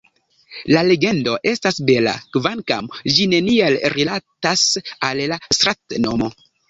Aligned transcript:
La 0.75 0.79
legendo 0.85 1.33
estas 1.51 1.75
bela, 1.89 2.13
kvankam 2.37 2.89
ĝi 3.17 3.27
neniel 3.35 3.77
rilatas 3.97 4.65
al 5.11 5.23
la 5.35 5.39
strat-nomo. 5.59 6.33